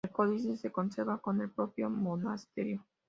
El 0.03 0.11
códice 0.11 0.57
se 0.57 0.71
conserva 0.71 1.21
en 1.27 1.41
el 1.41 1.51
propio 1.51 1.87
monasterio. 1.87 2.83